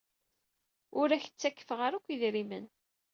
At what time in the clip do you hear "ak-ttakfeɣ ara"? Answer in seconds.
1.11-1.97